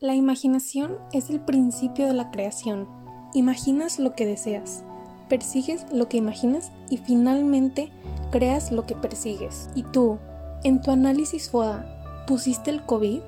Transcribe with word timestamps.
La 0.00 0.14
imaginación 0.14 0.96
es 1.12 1.28
el 1.28 1.40
principio 1.40 2.06
de 2.06 2.12
la 2.12 2.30
creación. 2.30 2.86
Imaginas 3.34 3.98
lo 3.98 4.14
que 4.14 4.26
deseas, 4.26 4.84
persigues 5.28 5.86
lo 5.90 6.08
que 6.08 6.18
imaginas 6.18 6.70
y 6.88 6.98
finalmente 6.98 7.90
creas 8.30 8.70
lo 8.70 8.86
que 8.86 8.94
persigues. 8.94 9.68
¿Y 9.74 9.82
tú, 9.82 10.20
en 10.62 10.80
tu 10.82 10.92
análisis 10.92 11.50
FODA, 11.50 12.24
pusiste 12.28 12.70
el 12.70 12.84
COVID? 12.84 13.22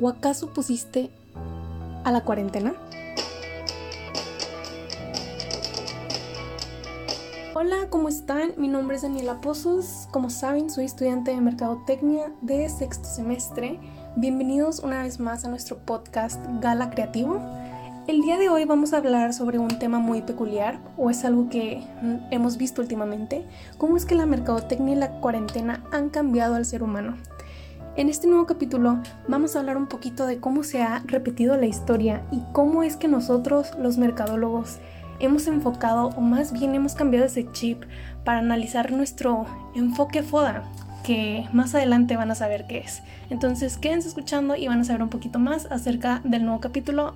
¿O 0.00 0.08
acaso 0.08 0.52
pusiste 0.52 1.10
a 2.04 2.12
la 2.12 2.20
cuarentena? 2.22 2.76
Hola, 7.56 7.88
¿cómo 7.90 8.08
están? 8.08 8.52
Mi 8.56 8.68
nombre 8.68 8.94
es 8.94 9.02
Daniela 9.02 9.40
Pozos. 9.40 10.06
Como 10.12 10.30
saben, 10.30 10.70
soy 10.70 10.84
estudiante 10.84 11.32
de 11.32 11.40
Mercadotecnia 11.40 12.32
de 12.42 12.68
sexto 12.68 13.08
semestre 13.08 13.80
Bienvenidos 14.18 14.78
una 14.78 15.02
vez 15.02 15.20
más 15.20 15.44
a 15.44 15.50
nuestro 15.50 15.76
podcast 15.76 16.42
Gala 16.62 16.88
Creativo. 16.88 17.38
El 18.06 18.22
día 18.22 18.38
de 18.38 18.48
hoy 18.48 18.64
vamos 18.64 18.94
a 18.94 18.96
hablar 18.96 19.34
sobre 19.34 19.58
un 19.58 19.78
tema 19.78 19.98
muy 19.98 20.22
peculiar, 20.22 20.78
o 20.96 21.10
es 21.10 21.22
algo 21.26 21.50
que 21.50 21.82
hemos 22.30 22.56
visto 22.56 22.80
últimamente, 22.80 23.46
cómo 23.76 23.94
es 23.94 24.06
que 24.06 24.14
la 24.14 24.24
mercadotecnia 24.24 24.94
y 24.94 24.98
la 24.98 25.20
cuarentena 25.20 25.84
han 25.92 26.08
cambiado 26.08 26.54
al 26.54 26.64
ser 26.64 26.82
humano. 26.82 27.18
En 27.96 28.08
este 28.08 28.26
nuevo 28.26 28.46
capítulo 28.46 29.02
vamos 29.28 29.54
a 29.54 29.58
hablar 29.58 29.76
un 29.76 29.86
poquito 29.86 30.24
de 30.24 30.40
cómo 30.40 30.64
se 30.64 30.82
ha 30.82 31.02
repetido 31.04 31.58
la 31.58 31.66
historia 31.66 32.22
y 32.32 32.40
cómo 32.54 32.82
es 32.82 32.96
que 32.96 33.08
nosotros, 33.08 33.72
los 33.78 33.98
mercadólogos, 33.98 34.78
hemos 35.20 35.46
enfocado 35.46 36.08
o 36.16 36.22
más 36.22 36.54
bien 36.54 36.74
hemos 36.74 36.94
cambiado 36.94 37.26
ese 37.26 37.52
chip 37.52 37.84
para 38.24 38.38
analizar 38.38 38.92
nuestro 38.92 39.44
enfoque 39.74 40.22
FODA, 40.22 40.62
que 41.06 41.48
más 41.52 41.72
adelante 41.76 42.16
van 42.16 42.32
a 42.32 42.34
saber 42.34 42.66
qué 42.66 42.78
es. 42.78 43.00
Entonces 43.30 43.78
quédense 43.78 44.08
escuchando 44.08 44.56
y 44.56 44.66
van 44.66 44.80
a 44.80 44.84
saber 44.84 45.04
un 45.04 45.08
poquito 45.08 45.38
más 45.38 45.66
acerca 45.70 46.20
del 46.24 46.44
nuevo 46.44 46.60
capítulo 46.60 47.14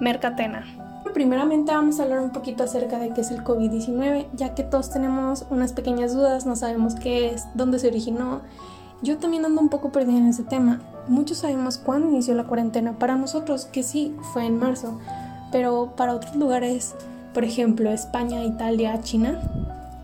Mercatena. 0.00 0.64
Primeramente 1.12 1.72
vamos 1.72 2.00
a 2.00 2.04
hablar 2.04 2.20
un 2.20 2.30
poquito 2.30 2.64
acerca 2.64 2.98
de 2.98 3.10
qué 3.10 3.20
es 3.20 3.30
el 3.30 3.44
COVID-19, 3.44 4.28
ya 4.32 4.54
que 4.54 4.62
todos 4.62 4.90
tenemos 4.90 5.44
unas 5.50 5.74
pequeñas 5.74 6.14
dudas, 6.14 6.46
no 6.46 6.56
sabemos 6.56 6.94
qué 6.94 7.34
es, 7.34 7.44
dónde 7.54 7.78
se 7.78 7.88
originó. 7.88 8.40
Yo 9.02 9.18
también 9.18 9.44
ando 9.44 9.60
un 9.60 9.68
poco 9.68 9.92
perdida 9.92 10.16
en 10.16 10.28
ese 10.28 10.44
tema. 10.44 10.80
Muchos 11.06 11.38
sabemos 11.38 11.76
cuándo 11.76 12.08
inició 12.08 12.34
la 12.34 12.44
cuarentena. 12.44 12.98
Para 12.98 13.16
nosotros, 13.16 13.66
que 13.66 13.82
sí, 13.82 14.16
fue 14.32 14.46
en 14.46 14.58
marzo. 14.58 14.98
Pero 15.52 15.92
para 15.94 16.14
otros 16.14 16.36
lugares, 16.36 16.94
por 17.34 17.44
ejemplo, 17.44 17.90
España, 17.90 18.44
Italia, 18.44 18.98
China, 19.02 19.40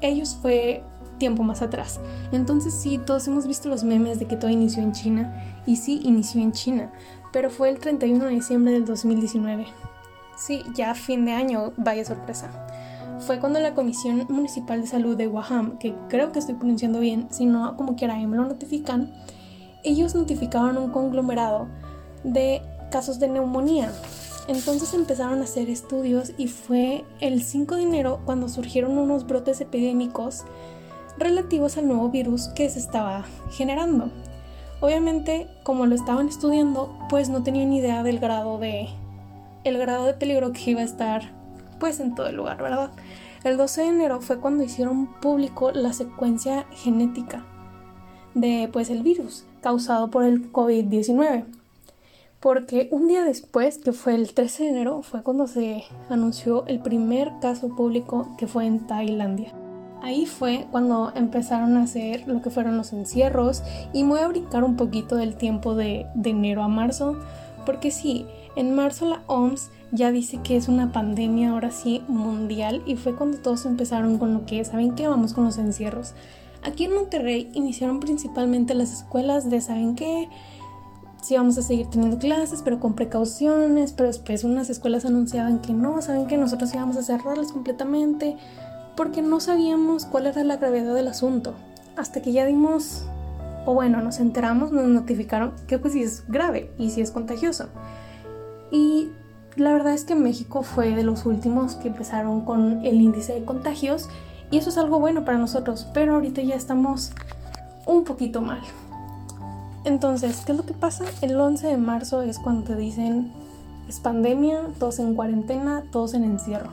ellos 0.03 0.36
fue 0.42 0.83
tiempo 1.19 1.42
más 1.42 1.62
atrás. 1.62 2.00
Entonces 2.33 2.75
sí, 2.75 2.98
todos 2.98 3.27
hemos 3.28 3.47
visto 3.47 3.69
los 3.69 3.84
memes 3.84 4.19
de 4.19 4.27
que 4.27 4.36
todo 4.36 4.50
inició 4.50 4.83
en 4.83 4.92
China 4.92 5.34
y 5.67 5.77
sí, 5.77 6.00
inició 6.05 6.41
en 6.41 6.53
China, 6.53 6.92
pero 7.33 7.50
fue 7.50 7.69
el 7.69 7.78
31 7.78 8.25
de 8.25 8.31
diciembre 8.31 8.73
del 8.73 8.84
2019. 8.84 9.67
Sí, 10.36 10.62
ya 10.75 10.95
fin 10.95 11.25
de 11.25 11.33
año, 11.33 11.73
vaya 11.77 12.05
sorpresa. 12.05 12.50
Fue 13.20 13.41
cuando 13.41 13.58
la 13.58 13.75
Comisión 13.75 14.27
Municipal 14.28 14.83
de 14.83 14.86
Salud 14.86 15.17
de 15.17 15.27
Wuhan, 15.27 15.78
que 15.78 15.95
creo 16.08 16.33
que 16.33 16.39
estoy 16.39 16.55
pronunciando 16.56 17.00
bien, 17.00 17.28
si 17.30 17.47
no 17.47 17.77
como 17.77 17.97
quiera 17.97 18.17
me 18.17 18.36
lo 18.36 18.45
notifican, 18.45 19.14
ellos 19.83 20.14
notificaron 20.14 20.77
un 20.77 20.91
conglomerado 20.91 21.69
de 22.25 22.61
casos 22.91 23.19
de 23.19 23.28
neumonía. 23.28 23.91
Entonces 24.48 24.95
empezaron 24.95 25.41
a 25.41 25.45
hacer 25.45 25.70
estudios 25.70 26.33
y 26.36 26.48
fue 26.48 27.05
el 27.20 27.42
5 27.42 27.77
de 27.77 27.83
enero 27.83 28.20
cuando 28.25 28.48
surgieron 28.48 28.97
unos 28.98 29.27
brotes 29.27 29.61
epidémicos 29.61 30.45
relativos 31.19 31.77
al 31.77 31.89
nuevo 31.89 32.11
virus 32.11 32.48
que 32.48 32.69
se 32.69 32.78
estaba 32.78 33.25
generando. 33.50 34.11
Obviamente, 34.81 35.48
como 35.62 35.86
lo 35.86 35.95
estaban 35.95 36.28
estudiando, 36.28 36.97
pues 37.08 37.28
no 37.28 37.42
tenían 37.42 37.73
idea 37.73 38.03
del 38.03 38.19
grado 38.19 38.58
de 38.58 38.89
el 39.64 39.78
grado 39.78 40.06
de 40.06 40.14
peligro 40.14 40.53
que 40.53 40.70
iba 40.70 40.81
a 40.81 40.84
estar 40.84 41.23
pues 41.81 41.98
en 42.00 42.14
todo 42.14 42.28
el 42.28 42.36
lugar, 42.36 42.62
¿verdad? 42.62 42.91
El 43.42 43.56
12 43.56 43.83
de 43.83 43.86
enero 43.89 44.20
fue 44.20 44.39
cuando 44.39 44.64
hicieron 44.64 45.06
público 45.20 45.70
la 45.73 45.92
secuencia 45.92 46.67
genética 46.73 47.45
de 48.35 48.69
pues 48.73 48.90
el 48.90 49.02
virus 49.02 49.45
causado 49.61 50.11
por 50.11 50.24
el 50.24 50.52
COVID-19. 50.52 51.45
Porque 52.40 52.89
un 52.92 53.08
día 53.08 53.24
después, 53.24 53.79
que 53.79 53.92
fue 53.92 54.14
el 54.14 54.35
13 54.35 54.64
de 54.64 54.69
enero, 54.70 55.02
fue 55.02 55.23
cuando 55.23 55.46
se 55.46 55.85
anunció 56.11 56.67
el 56.67 56.80
primer 56.80 57.33
caso 57.40 57.74
público 57.74 58.36
que 58.39 58.46
fue 58.46 58.67
en 58.67 58.86
Tailandia. 58.86 59.52
Ahí 60.06 60.24
fue 60.24 60.68
cuando 60.70 61.11
empezaron 61.17 61.77
a 61.77 61.83
hacer 61.83 62.28
lo 62.28 62.40
que 62.40 62.48
fueron 62.48 62.77
los 62.77 62.92
encierros 62.92 63.64
y 63.92 64.05
me 64.05 64.11
voy 64.11 64.20
a 64.20 64.28
brincar 64.28 64.62
un 64.62 64.77
poquito 64.77 65.17
del 65.17 65.34
tiempo 65.34 65.74
de, 65.74 66.06
enero 66.24 66.62
a 66.62 66.68
marzo, 66.68 67.17
porque 67.64 67.90
sí, 67.90 68.24
en 68.55 68.72
marzo 68.72 69.06
la 69.06 69.22
OMS 69.27 69.68
ya 69.90 70.12
dice 70.12 70.39
que 70.45 70.56
es 70.56 70.68
una 70.68 70.92
pandemia 70.92 71.50
ahora 71.50 71.72
sí 71.72 72.05
mundial 72.06 72.84
y 72.86 72.95
fue 72.95 73.16
cuando 73.16 73.39
todos 73.39 73.66
empezaron 73.66 74.18
con 74.18 74.33
lo 74.33 74.46
que, 74.46 74.64
¿saben 74.64 74.95
qué? 74.95 75.08
Vamos 75.08 75.34
con 75.34 75.42
los 75.42 75.58
encierros. 75.58 76.14
Aquí 76.62 76.84
en 76.84 76.95
Monterrey 76.95 77.50
iniciaron 77.55 77.98
principalmente 77.98 78.74
las 78.74 78.92
escuelas 78.92 79.50
de, 79.50 79.61
¿saben 79.61 79.96
qué? 79.96 80.28
Sí, 81.20 81.34
vamos 81.34 81.58
a 81.58 81.62
seguir 81.62 81.89
teniendo 81.89 82.20
clases, 82.20 82.62
pero 82.62 82.78
con 82.78 82.95
precauciones, 82.95 83.90
pero 83.90 84.06
después 84.06 84.45
unas 84.45 84.70
escuelas 84.70 85.05
anunciaban 85.05 85.58
que 85.58 85.72
no, 85.72 86.00
¿saben 86.00 86.28
qué? 86.28 86.36
Nosotros 86.36 86.72
íbamos 86.72 86.96
a 86.96 87.02
cerrarlas 87.02 87.50
completamente 87.50 88.36
porque 88.96 89.23
no 89.23 89.40
sabíamos 89.40 90.07
cuál 90.07 90.27
era 90.27 90.42
la 90.45 90.57
gravedad 90.57 90.95
del 90.95 91.08
asunto. 91.08 91.55
Hasta 91.96 92.23
que 92.23 92.33
ya 92.33 92.46
dimos, 92.46 93.05
o 93.64 93.74
bueno, 93.74 94.01
nos 94.02 94.20
enteramos, 94.20 94.73
nos 94.73 94.86
notificaron 94.86 95.52
que 95.67 95.79
pues 95.79 95.92
sí 95.92 96.02
es 96.02 96.24
grave 96.29 96.73
y 96.79 96.90
sí 96.90 97.01
es 97.01 97.11
contagioso. 97.11 97.68
Y 98.70 99.11
la 99.57 99.73
verdad 99.73 99.95
es 99.95 100.05
que 100.05 100.14
México 100.14 100.62
fue 100.62 100.95
de 100.95 101.02
los 101.02 101.27
últimos 101.27 101.77
que 101.77 101.89
empezaron 101.89 102.45
con 102.45 102.84
el 102.84 103.01
índice 103.01 103.34
de 103.34 103.45
contagios 103.45 104.08
y 104.51 104.58
eso 104.58 104.70
es 104.70 104.79
algo 104.79 104.98
bueno 104.98 105.24
para 105.24 105.39
nosotros, 105.39 105.86
pero 105.92 106.14
ahorita 106.14 106.42
ya 106.42 106.55
estamos 106.55 107.13
un 107.86 108.05
poquito 108.05 108.40
mal. 108.40 108.61
Entonces, 109.84 110.42
¿qué 110.45 110.52
es 110.52 110.58
lo 110.58 110.67
que 110.67 110.74
pasa? 110.74 111.05
El 111.20 111.39
11 111.39 111.68
de 111.68 111.77
marzo 111.77 112.23
es 112.23 112.39
cuando 112.39 112.64
te 112.64 112.77
dicen 112.77 113.33
es 113.89 114.01
pandemia, 114.01 114.63
todos 114.78 114.98
en 114.98 115.14
cuarentena, 115.14 115.84
todos 115.92 116.14
en 116.14 116.24
encierro. 116.24 116.70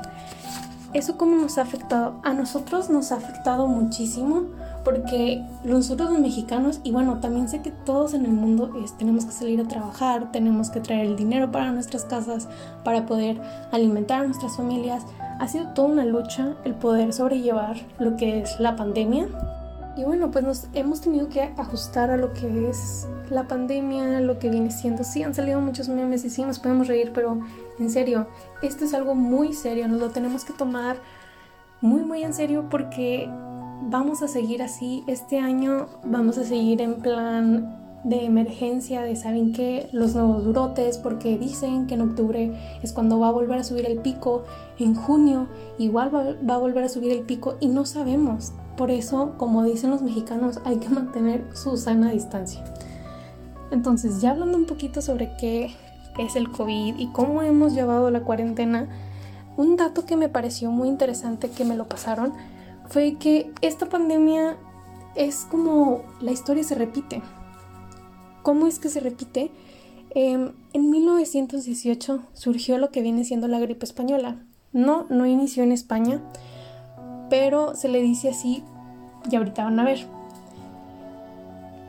¿Eso 0.94 1.18
cómo 1.18 1.36
nos 1.38 1.58
ha 1.58 1.64
afectado? 1.64 2.20
A 2.24 2.34
nosotros 2.34 2.92
nos 2.92 3.12
ha 3.12 3.16
afectado 3.16 3.66
muchísimo 3.66 4.44
porque 4.84 5.44
nosotros 5.64 6.12
los 6.12 6.20
mexicanos, 6.20 6.82
y 6.84 6.92
bueno, 6.92 7.20
también 7.20 7.50
sé 7.50 7.62
que 7.62 7.72
todos 7.72 8.14
en 8.14 8.26
el 8.26 8.32
mundo 8.32 8.70
tenemos 9.00 9.26
que 9.26 9.32
salir 9.32 9.60
a 9.60 9.68
trabajar, 9.68 10.32
tenemos 10.32 10.70
que 10.70 10.82
traer 10.82 11.08
el 11.08 11.16
dinero 11.16 11.52
para 11.52 11.72
nuestras 11.72 12.06
casas, 12.06 12.48
para 12.84 13.08
poder 13.08 13.42
alimentar 13.72 14.22
a 14.22 14.28
nuestras 14.28 14.56
familias. 14.56 15.04
Ha 15.40 15.48
sido 15.48 15.70
toda 15.70 15.88
una 15.88 16.06
lucha 16.06 16.54
el 16.64 16.76
poder 16.76 17.12
sobrellevar 17.12 17.78
lo 17.98 18.16
que 18.16 18.42
es 18.42 18.60
la 18.60 18.76
pandemia. 18.76 19.28
Y 19.96 20.04
bueno, 20.04 20.32
pues 20.32 20.44
nos 20.44 20.68
hemos 20.74 21.02
tenido 21.02 21.30
que 21.30 21.42
ajustar 21.58 22.10
a 22.10 22.18
lo 22.18 22.34
que 22.34 22.70
es 22.70 23.08
la 23.30 23.48
pandemia, 23.48 24.22
lo 24.22 24.40
que 24.40 24.50
viene 24.50 24.72
siendo. 24.72 25.04
Sí, 25.04 25.22
han 25.22 25.36
salido 25.36 25.62
muchos 25.62 25.88
memes 25.88 26.26
y 26.26 26.30
sí, 26.30 26.44
nos 26.44 26.60
podemos 26.60 26.88
reír, 26.88 27.12
pero 27.14 27.40
en 27.80 27.90
serio, 27.90 28.28
esto 28.62 28.86
es 28.86 28.94
algo 28.94 29.14
muy 29.14 29.54
serio, 29.54 29.88
nos 29.88 30.00
lo 30.00 30.10
tenemos 30.10 30.46
que 30.46 30.54
tomar 30.54 30.98
muy, 31.82 32.02
muy 32.02 32.24
en 32.24 32.34
serio 32.34 32.68
porque 32.70 33.30
vamos 33.90 34.24
a 34.24 34.28
seguir 34.28 34.64
así. 34.64 35.04
Este 35.06 35.38
año 35.38 35.88
vamos 36.04 36.38
a 36.38 36.44
seguir 36.44 36.82
en 36.82 36.96
plan 36.96 37.80
de 38.04 38.26
emergencia, 38.26 39.02
de 39.02 39.16
saben 39.16 39.54
qué, 39.54 39.90
los 39.94 40.16
nuevos 40.16 40.46
brotes, 40.46 40.98
porque 40.98 41.38
dicen 41.38 41.88
que 41.88 41.94
en 41.94 42.02
octubre 42.02 42.80
es 42.82 42.92
cuando 42.94 43.20
va 43.20 43.30
a 43.30 43.32
volver 43.32 43.60
a 43.60 43.64
subir 43.64 43.86
el 43.86 44.00
pico, 44.00 44.44
en 44.78 44.96
junio 44.96 45.48
igual 45.78 46.14
va, 46.14 46.36
va, 46.50 46.56
a 46.56 46.58
volver 46.58 46.84
a 46.84 46.90
subir 46.90 47.12
el 47.12 47.22
pico 47.22 47.56
y 47.60 47.68
no 47.68 47.86
sabemos. 47.86 48.54
Por 48.78 48.92
eso, 48.92 49.36
como 49.38 49.64
dicen 49.64 49.92
los 49.92 50.02
mexicanos, 50.02 50.60
hay 50.66 50.78
que 50.78 50.90
mantener 50.90 51.46
su 51.54 51.78
sana 51.78 52.12
distancia. 52.12 52.64
Entonces, 53.72 54.22
ya 54.22 54.32
hablando 54.32 54.58
un 54.58 54.66
poquito 54.66 55.02
sobre 55.02 55.36
qué 55.38 55.76
es 56.18 56.36
el 56.36 56.52
COVID 56.52 56.96
y 56.98 57.08
cómo 57.08 57.42
hemos 57.42 57.74
llevado 57.74 58.10
la 58.12 58.22
cuarentena, 58.22 58.88
un 59.58 59.76
dato 59.76 60.06
que 60.06 60.18
me 60.18 60.30
pareció 60.30 60.72
muy 60.72 60.88
interesante 60.88 61.50
que 61.50 61.66
me 61.66 61.76
lo 61.76 61.88
pasaron 61.88 62.34
fue 62.90 63.16
que 63.16 63.52
esta 63.62 63.88
pandemia 63.88 64.58
es 65.16 65.46
como 65.50 66.04
la 66.22 66.32
historia 66.32 66.64
se 66.64 66.76
repite. 66.76 67.22
¿Cómo 68.42 68.68
es 68.68 68.80
que 68.80 68.90
se 68.90 69.00
repite? 69.00 69.52
Em, 70.16 70.52
en 70.74 70.90
1918 70.90 72.22
surgió 72.34 72.78
lo 72.78 72.92
que 72.92 73.02
viene 73.02 73.24
siendo 73.24 73.48
la 73.48 73.60
gripe 73.60 73.86
española. 73.86 74.46
No, 74.72 75.06
no 75.10 75.26
inició 75.26 75.64
en 75.64 75.72
España, 75.72 76.22
pero 77.34 77.76
se 77.76 77.90
le 77.90 78.00
dice 78.00 78.30
así 78.30 78.64
y 79.28 79.36
ahorita 79.36 79.64
van 79.64 79.80
a 79.80 79.86
ver. 79.86 80.06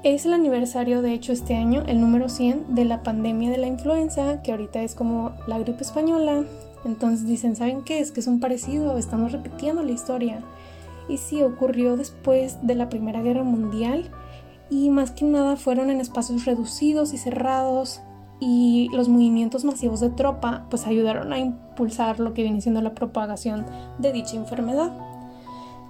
Es 0.02 0.24
el 0.24 0.32
aniversario, 0.32 1.02
de 1.02 1.12
hecho, 1.12 1.32
este 1.32 1.54
año, 1.54 1.82
el 1.86 2.00
número 2.00 2.30
100 2.30 2.74
de 2.74 2.86
la 2.86 3.02
pandemia 3.02 3.50
de 3.50 3.58
la 3.58 3.66
influenza, 3.66 4.40
que 4.40 4.52
ahorita 4.52 4.80
es 4.80 4.94
como 4.94 5.32
la 5.46 5.58
gripe 5.58 5.82
española. 5.82 6.44
Entonces 6.86 7.26
dicen, 7.26 7.56
¿saben 7.56 7.82
qué? 7.82 7.98
Es 7.98 8.10
que 8.10 8.20
es 8.20 8.26
un 8.26 8.40
parecido, 8.40 8.96
estamos 8.96 9.32
repitiendo 9.32 9.82
la 9.82 9.92
historia. 9.92 10.40
Y 11.10 11.18
sí, 11.18 11.42
ocurrió 11.42 11.98
después 11.98 12.66
de 12.66 12.76
la 12.76 12.88
Primera 12.88 13.20
Guerra 13.20 13.42
Mundial 13.42 14.10
y 14.70 14.88
más 14.88 15.10
que 15.10 15.26
nada 15.26 15.56
fueron 15.56 15.90
en 15.90 16.00
espacios 16.00 16.46
reducidos 16.46 17.12
y 17.12 17.18
cerrados 17.18 18.00
y 18.40 18.88
los 18.94 19.10
movimientos 19.10 19.66
masivos 19.66 20.00
de 20.00 20.08
tropa 20.08 20.64
pues 20.70 20.86
ayudaron 20.86 21.34
a 21.34 21.38
impulsar 21.38 22.18
lo 22.18 22.32
que 22.32 22.44
viene 22.44 22.62
siendo 22.62 22.80
la 22.80 22.94
propagación 22.94 23.66
de 23.98 24.10
dicha 24.10 24.36
enfermedad. 24.36 25.13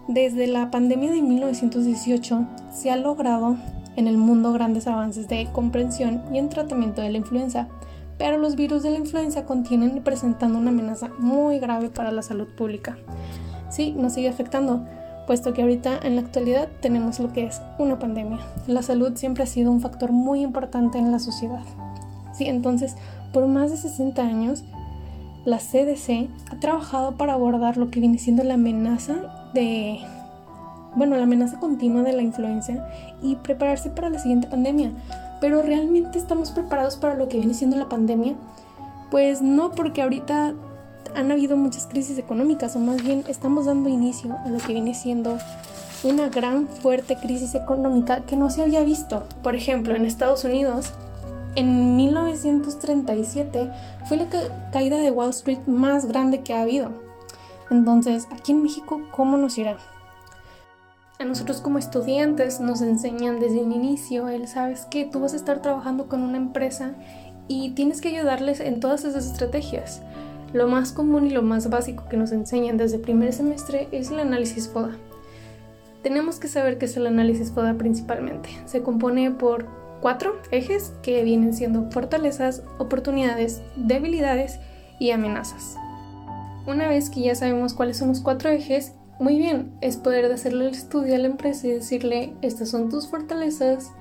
Desde 0.08 0.46
la 0.46 0.70
pandemia 0.70 1.10
de 1.10 1.22
1918 1.22 2.46
se 2.70 2.90
ha 2.90 2.96
logrado 2.96 3.56
en 3.96 4.06
el 4.06 4.18
mundo 4.18 4.52
grandes 4.52 4.86
avances 4.86 5.28
de 5.28 5.48
comprensión 5.50 6.22
y 6.30 6.36
en 6.36 6.50
tratamiento 6.50 7.00
de 7.00 7.08
la 7.08 7.16
influenza, 7.16 7.68
pero 8.18 8.36
los 8.36 8.54
virus 8.54 8.82
de 8.82 8.90
la 8.90 8.98
influenza 8.98 9.46
contienen 9.46 9.96
y 9.96 10.00
presentando 10.00 10.58
una 10.58 10.72
amenaza 10.72 11.08
muy 11.18 11.58
grave 11.58 11.88
para 11.88 12.12
la 12.12 12.20
salud 12.20 12.48
pública. 12.48 12.98
Sí, 13.70 13.92
nos 13.96 14.12
sigue 14.12 14.28
afectando, 14.28 14.84
puesto 15.26 15.54
que 15.54 15.62
ahorita 15.62 15.98
en 16.02 16.16
la 16.16 16.20
actualidad 16.20 16.68
tenemos 16.82 17.18
lo 17.18 17.32
que 17.32 17.46
es 17.46 17.62
una 17.78 17.98
pandemia. 17.98 18.40
La 18.66 18.82
salud 18.82 19.12
siempre 19.14 19.44
ha 19.44 19.46
sido 19.46 19.70
un 19.70 19.80
factor 19.80 20.12
muy 20.12 20.42
importante 20.42 20.98
en 20.98 21.12
la 21.12 21.18
sociedad. 21.18 21.62
Sí, 22.34 22.44
entonces, 22.44 22.94
por 23.32 23.46
más 23.46 23.70
de 23.70 23.78
60 23.78 24.20
años, 24.20 24.64
la 25.44 25.58
CDC 25.58 26.28
ha 26.50 26.60
trabajado 26.60 27.16
para 27.16 27.34
abordar 27.34 27.76
lo 27.76 27.90
que 27.90 28.00
viene 28.00 28.18
siendo 28.18 28.44
la 28.44 28.54
amenaza 28.54 29.50
de 29.54 30.00
bueno, 30.96 31.16
la 31.16 31.24
amenaza 31.24 31.58
continua 31.58 32.02
de 32.02 32.12
la 32.12 32.22
influenza 32.22 32.86
y 33.20 33.36
prepararse 33.36 33.90
para 33.90 34.10
la 34.10 34.18
siguiente 34.18 34.46
pandemia. 34.46 34.92
Pero 35.40 35.62
realmente 35.62 36.18
estamos 36.18 36.50
preparados 36.50 36.96
para 36.96 37.14
lo 37.14 37.28
que 37.28 37.38
viene 37.38 37.54
siendo 37.54 37.76
la 37.76 37.88
pandemia? 37.88 38.34
Pues 39.10 39.42
no, 39.42 39.72
porque 39.72 40.02
ahorita 40.02 40.54
han 41.14 41.30
habido 41.30 41.56
muchas 41.56 41.86
crisis 41.86 42.18
económicas, 42.18 42.76
o 42.76 42.78
más 42.78 43.02
bien 43.02 43.24
estamos 43.28 43.66
dando 43.66 43.88
inicio 43.88 44.36
a 44.44 44.48
lo 44.48 44.58
que 44.58 44.72
viene 44.72 44.94
siendo 44.94 45.38
una 46.02 46.28
gran 46.28 46.66
fuerte 46.68 47.16
crisis 47.16 47.54
económica 47.54 48.20
que 48.20 48.36
no 48.36 48.50
se 48.50 48.62
había 48.62 48.82
visto. 48.82 49.24
Por 49.42 49.54
ejemplo, 49.54 49.94
en 49.94 50.04
Estados 50.04 50.44
Unidos, 50.44 50.92
en 51.56 51.96
1937 51.96 53.70
fue 54.06 54.16
la 54.16 54.26
caída 54.72 54.98
de 54.98 55.10
Wall 55.10 55.30
Street 55.30 55.60
más 55.66 56.06
grande 56.06 56.42
que 56.42 56.54
ha 56.54 56.62
habido. 56.62 56.90
Entonces, 57.70 58.28
aquí 58.32 58.52
en 58.52 58.62
México, 58.62 59.00
¿cómo 59.10 59.36
nos 59.36 59.56
irá? 59.58 59.78
A 61.18 61.24
nosotros 61.24 61.60
como 61.60 61.78
estudiantes 61.78 62.60
nos 62.60 62.82
enseñan 62.82 63.38
desde 63.38 63.60
el 63.60 63.72
inicio 63.72 64.28
el, 64.28 64.48
sabes 64.48 64.84
que 64.86 65.04
tú 65.04 65.20
vas 65.20 65.32
a 65.32 65.36
estar 65.36 65.62
trabajando 65.62 66.08
con 66.08 66.22
una 66.22 66.36
empresa 66.36 66.94
y 67.46 67.70
tienes 67.70 68.00
que 68.00 68.08
ayudarles 68.08 68.60
en 68.60 68.80
todas 68.80 69.04
esas 69.04 69.26
estrategias. 69.26 70.02
Lo 70.52 70.68
más 70.68 70.92
común 70.92 71.26
y 71.26 71.30
lo 71.30 71.42
más 71.42 71.70
básico 71.70 72.08
que 72.08 72.16
nos 72.16 72.32
enseñan 72.32 72.76
desde 72.76 72.96
el 72.96 73.02
primer 73.02 73.32
semestre 73.32 73.88
es 73.92 74.10
el 74.10 74.20
análisis 74.20 74.68
FODA. 74.68 74.96
Tenemos 76.02 76.38
que 76.38 76.48
saber 76.48 76.78
qué 76.78 76.84
es 76.84 76.96
el 76.96 77.06
análisis 77.06 77.50
FODA 77.50 77.74
principalmente. 77.74 78.50
Se 78.66 78.82
compone 78.82 79.30
por 79.30 79.83
cuatro 80.04 80.36
ejes 80.50 80.92
que 81.02 81.24
vienen 81.24 81.54
siendo 81.54 81.90
fortalezas, 81.90 82.62
oportunidades, 82.76 83.62
debilidades 83.74 84.60
y 85.00 85.12
amenazas. 85.12 85.78
Una 86.66 86.88
vez 86.88 87.08
que 87.08 87.22
ya 87.22 87.34
sabemos 87.34 87.72
cuáles 87.72 87.96
son 87.96 88.08
los 88.08 88.20
cuatro 88.20 88.50
ejes, 88.50 88.92
muy 89.18 89.38
bien, 89.38 89.72
es 89.80 89.96
poder 89.96 90.30
hacerle 90.30 90.66
el 90.66 90.74
estudio 90.74 91.14
a 91.14 91.18
la 91.18 91.28
empresa 91.28 91.68
y 91.68 91.70
decirle, 91.70 92.34
estas 92.42 92.68
son 92.68 92.90
tus 92.90 93.08
fortalezas, 93.08 93.92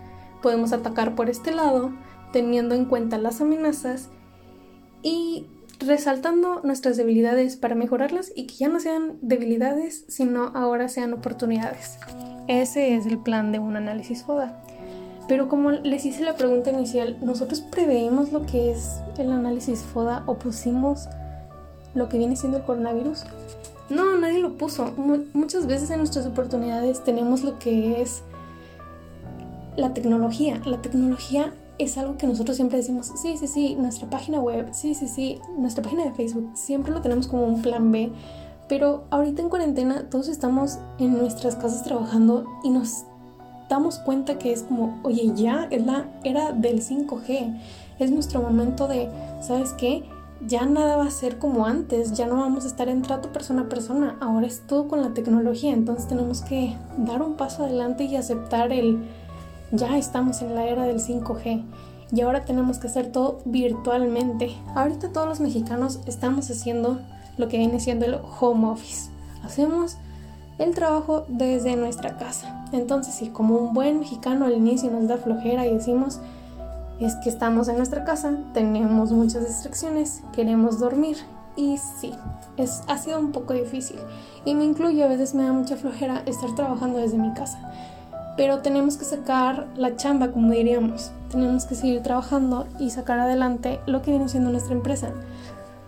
podemos 0.42 0.74
atacar 0.74 1.16
por 1.16 1.30
este 1.30 1.54
lado, 1.54 1.94
teniendo 2.34 2.76
en 2.76 2.84
cuenta 2.84 3.18
las 3.18 3.40
amenazas 3.40 4.10
y 5.04 5.48
resaltando 5.80 6.60
nuestras 6.66 6.98
debilidades 6.98 7.56
para 7.56 7.76
mejorarlas 7.76 8.30
y 8.36 8.46
que 8.48 8.56
ya 8.56 8.68
no 8.68 8.82
sean 8.82 9.20
debilidades, 9.22 10.04
sino 10.10 10.52
ahora 10.54 10.90
sean 10.90 11.14
oportunidades. 11.14 11.98
Ese 12.50 12.94
es 12.94 13.06
el 13.06 13.20
plan 13.20 13.54
de 13.54 13.60
un 13.60 13.78
análisis 13.78 14.24
FODA. 14.24 14.62
Pero 15.28 15.48
como 15.48 15.72
les 15.72 16.06
hice 16.06 16.24
la 16.24 16.36
pregunta 16.36 16.72
inicial, 16.72 17.18
¿nosotros 17.22 17.62
preveemos 17.62 18.32
lo 18.32 18.46
que 18.46 18.72
es 18.72 19.00
el 19.18 19.32
análisis 19.32 19.82
FODA 19.82 20.24
o 20.26 20.36
pusimos 20.36 21.08
lo 21.94 22.10
que 22.10 22.18
viene 22.18 22.36
siendo 22.36 22.58
el 22.58 22.64
coronavirus? 22.64 23.24
No, 23.90 24.18
nadie 24.18 24.40
lo 24.40 24.58
puso. 24.58 24.92
muchas 25.34 25.68
veces 25.68 25.90
en 25.92 26.00
nuestras 26.00 26.26
oportunidades 26.26 27.04
tenemos 27.04 27.44
lo 27.44 27.60
que 27.60 28.02
es 28.02 28.24
la 29.76 29.94
tecnología. 29.94 30.62
La 30.66 30.82
tecnología 30.82 31.54
es 31.78 31.98
algo 31.98 32.18
que 32.18 32.28
nosotros 32.28 32.56
siempre 32.56 32.78
decimos, 32.78 33.12
sí, 33.22 33.38
sí, 33.38 33.48
sí, 33.48 33.76
nuestra 33.76 34.10
página 34.10 34.40
web, 34.40 34.70
sí, 34.74 34.94
sí, 34.94 35.08
sí, 35.08 35.40
nuestra 35.58 35.84
página 35.84 36.04
de 36.04 36.14
Facebook, 36.14 36.52
siempre 36.56 36.92
lo 36.92 37.02
tenemos 37.02 37.28
como 37.28 37.46
un 37.46 37.62
plan 37.62 37.92
B. 37.92 38.12
Pero 38.70 39.04
ahorita 39.10 39.42
en 39.42 39.50
cuarentena 39.50 40.10
todos 40.10 40.28
estamos 40.28 40.80
en 40.98 41.18
nuestras 41.18 41.56
casas 41.56 41.84
trabajando 41.84 42.46
y 42.64 42.70
nos 42.70 43.06
damos 43.74 44.00
cuenta 44.00 44.38
que 44.38 44.54
es 44.54 44.64
como, 44.64 45.00
oye, 45.04 45.32
ya 45.36 45.68
es 45.72 45.86
la 45.86 46.06
era 46.24 46.52
del 46.52 46.82
5G. 46.82 47.60
Es 48.00 48.12
nuestro 48.12 48.42
momento 48.42 48.88
de, 48.88 49.10
¿sabes 49.42 49.74
qué? 49.74 50.04
ya 50.46 50.66
nada 50.66 50.98
va 50.98 51.06
a 51.06 51.12
ser 51.12 51.40
como 51.40 51.66
antes, 51.66 52.14
ya 52.14 52.28
no 52.28 52.36
vamos 52.36 52.66
a 52.66 52.68
estar 52.68 52.90
en 52.90 53.02
trato 53.02 53.32
persona 53.32 53.62
a 53.62 53.70
persona, 53.70 54.18
ahora 54.20 54.46
es 54.46 54.68
todo 54.68 54.88
con 54.90 55.02
la 55.02 55.14
tecnología, 55.14 55.72
entonces 55.72 56.08
tenemos 56.08 56.42
que 56.42 56.76
dar 56.98 57.22
un 57.22 57.36
paso 57.36 57.64
adelante 57.64 58.04
y 58.04 58.18
aceptar 58.18 58.74
el 58.74 59.08
ya 59.72 59.98
estamos 59.98 60.42
en 60.42 60.54
la 60.54 60.66
era 60.66 60.84
del 60.84 61.00
5G 61.00 61.64
y 62.12 62.22
ahora 62.22 62.46
tenemos 62.46 62.78
que 62.78 62.88
hacer 62.88 63.12
todo 63.12 63.40
virtualmente. 63.46 64.56
Ahorita 64.76 65.12
todos 65.12 65.28
los 65.28 65.40
mexicanos 65.40 66.00
estamos 66.06 66.50
haciendo 66.52 67.00
lo 67.38 67.48
que 67.48 67.58
viene 67.58 67.80
siendo 67.80 68.06
el 68.06 68.20
home 68.40 68.68
office. 68.68 69.10
Hacemos 69.44 69.98
el 70.58 70.76
trabajo 70.76 71.26
desde 71.28 71.76
nuestra 71.76 72.18
casa. 72.18 72.66
Entonces, 72.72 73.16
si 73.16 73.30
como 73.30 73.58
un 73.58 73.74
buen 73.74 74.00
mexicano 74.00 74.46
al 74.46 74.54
inicio 74.54 74.92
nos 74.92 75.08
da 75.08 75.18
flojera 75.18 75.66
y 75.66 75.74
decimos, 75.74 76.20
es 77.00 77.16
que 77.16 77.30
estamos 77.30 77.68
en 77.68 77.78
nuestra 77.78 78.04
casa, 78.04 78.34
tenemos 78.54 79.12
muchas 79.12 79.48
distracciones, 79.48 80.22
queremos 80.32 80.80
dormir 80.80 81.18
y 81.56 81.78
sí, 81.78 82.14
es, 82.58 82.82
ha 82.88 82.98
sido 82.98 83.20
un 83.20 83.32
poco 83.32 83.54
difícil 83.54 83.98
y 84.46 84.56
me 84.56 84.64
incluyo, 84.64 85.06
a 85.06 85.08
veces 85.08 85.36
me 85.36 85.44
da 85.44 85.54
mucha 85.54 85.76
flojera 85.76 86.24
estar 86.26 86.54
trabajando 86.56 87.00
desde 87.00 87.18
mi 87.18 87.34
casa, 87.34 87.60
pero 88.38 88.60
tenemos 88.60 88.98
que 88.98 89.06
sacar 89.06 89.68
la 89.76 89.96
chamba, 89.96 90.32
como 90.32 90.52
diríamos, 90.52 91.12
tenemos 91.30 91.66
que 91.66 91.76
seguir 91.76 92.02
trabajando 92.02 92.68
y 92.80 92.90
sacar 92.90 93.20
adelante 93.20 93.80
lo 93.86 94.02
que 94.02 94.12
viene 94.12 94.30
siendo 94.30 94.50
nuestra 94.50 94.74
empresa. 94.74 95.12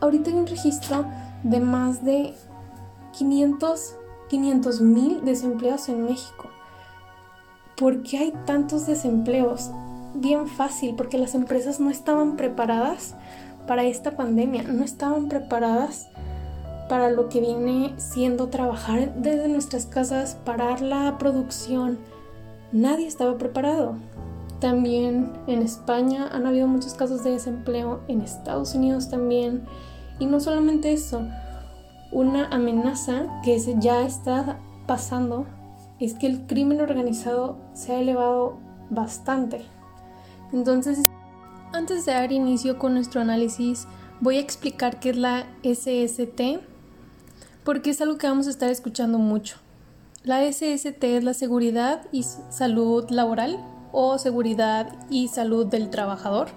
Ahorita 0.02 0.30
hay 0.30 0.36
un 0.36 0.48
registro 0.48 1.06
de 1.44 1.60
más 1.60 2.04
de 2.04 2.34
500 3.18 3.96
mil 4.32 5.26
desempleados 5.26 5.90
en 5.90 6.06
México. 6.06 6.50
¿Por 7.78 8.04
qué 8.04 8.18
hay 8.18 8.34
tantos 8.46 8.86
desempleos? 8.86 9.72
bien 10.16 10.48
fácil 10.48 10.96
porque 10.96 11.18
las 11.18 11.36
empresas 11.36 11.80
no 11.80 11.90
estaban 11.90 12.38
preparadas 12.38 13.16
para 13.68 13.84
esta 13.84 14.12
pandemia, 14.12 14.64
no 14.64 14.84
estaban 14.84 15.28
preparadas 15.28 16.08
para 16.90 17.10
lo 17.10 17.30
que 17.30 17.42
viene 17.42 17.94
siendo 17.98 18.50
trabajar 18.50 19.14
desde 19.16 19.48
nuestras 19.48 19.86
casas, 19.86 20.38
parar 20.46 20.82
la 20.82 21.18
producción. 21.18 21.98
Nadie 22.72 23.08
estaba 23.08 23.38
preparado. 23.38 23.96
También 24.60 25.34
en 25.48 25.62
España 25.62 26.30
han 26.32 26.46
habido 26.46 26.68
muchos 26.68 26.94
casos 26.94 27.24
de 27.24 27.32
desempleo, 27.32 28.02
en 28.08 28.22
Estados 28.22 28.76
Unidos 28.76 29.10
también. 29.10 29.66
Y 30.20 30.28
no 30.28 30.40
solamente 30.40 30.94
eso, 30.94 31.28
una 32.12 32.48
amenaza 32.48 33.42
que 33.44 33.60
ya 33.80 34.02
está 34.04 34.60
pasando 34.88 35.46
es 36.00 36.14
que 36.14 36.28
el 36.28 36.46
crimen 36.48 36.82
organizado 36.82 37.58
se 37.74 37.94
ha 37.94 38.00
elevado 38.00 38.58
bastante. 38.90 39.66
Entonces, 40.54 41.10
antes 41.74 42.06
de 42.06 42.14
dar 42.14 42.32
inicio 42.32 42.78
con 42.78 42.94
nuestro 42.94 43.22
análisis, 43.22 43.88
voy 44.22 44.38
a 44.38 44.42
explicar 44.42 45.00
qué 45.00 45.10
es 45.10 45.18
la 45.18 45.48
SST, 45.64 46.62
porque 47.64 47.90
es 47.90 48.02
algo 48.02 48.18
que 48.18 48.28
vamos 48.28 48.48
a 48.48 48.52
estar 48.52 48.70
escuchando 48.70 49.18
mucho. 49.18 49.58
La 50.24 50.42
SST 50.42 51.04
es 51.04 51.24
la 51.24 51.34
seguridad 51.34 52.04
y 52.12 52.24
salud 52.24 53.10
laboral 53.10 53.64
o 53.92 54.18
seguridad 54.18 54.96
y 55.10 55.28
salud 55.28 55.66
del 55.68 55.90
trabajador, 55.90 56.50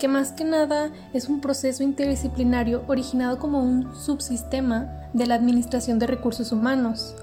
que 0.00 0.08
más 0.08 0.32
que 0.32 0.44
nada 0.44 0.90
es 1.12 1.28
un 1.28 1.40
proceso 1.40 1.84
interdisciplinario 1.84 2.82
originado 2.88 3.38
como 3.38 3.62
un 3.62 3.94
subsistema 3.94 5.08
de 5.12 5.26
la 5.26 5.34
Administración 5.34 5.98
de 5.98 6.06
Recursos 6.06 6.52
Humanos, 6.52 7.14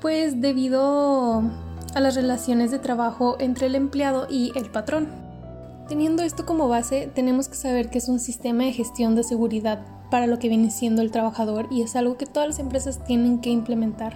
pues 0.00 0.40
debido 0.40 1.42
a 1.94 2.00
las 2.00 2.14
relaciones 2.14 2.70
de 2.70 2.78
trabajo 2.78 3.36
entre 3.40 3.66
el 3.66 3.74
empleado 3.74 4.26
y 4.28 4.52
el 4.54 4.70
patrón. 4.70 5.08
Teniendo 5.88 6.22
esto 6.22 6.44
como 6.44 6.68
base, 6.68 7.10
tenemos 7.14 7.48
que 7.48 7.56
saber 7.56 7.88
que 7.88 7.98
es 7.98 8.08
un 8.08 8.20
sistema 8.20 8.64
de 8.64 8.72
gestión 8.72 9.16
de 9.16 9.24
seguridad 9.24 9.80
para 10.10 10.26
lo 10.26 10.38
que 10.38 10.50
viene 10.50 10.70
siendo 10.70 11.00
el 11.00 11.10
trabajador 11.10 11.68
y 11.70 11.80
es 11.80 11.96
algo 11.96 12.18
que 12.18 12.26
todas 12.26 12.50
las 12.50 12.58
empresas 12.58 13.02
tienen 13.04 13.40
que 13.40 13.48
implementar. 13.48 14.14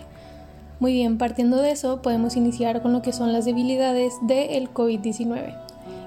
Muy 0.79 0.93
bien, 0.93 1.17
partiendo 1.17 1.57
de 1.57 1.71
eso, 1.71 2.03
podemos 2.03 2.37
iniciar 2.37 2.83
con 2.83 2.93
lo 2.93 3.01
que 3.01 3.15
son 3.15 3.33
las 3.33 3.47
debilidades 3.47 4.15
del 4.23 4.73
COVID-19, 4.73 5.57